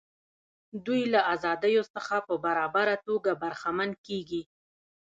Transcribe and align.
دوی 0.85 1.01
له 1.13 1.21
ازادیو 1.33 1.83
څخه 1.95 2.15
په 2.27 2.33
برابره 2.45 2.95
توګه 3.07 3.31
برخمن 3.43 3.91
کیږي. 4.05 4.41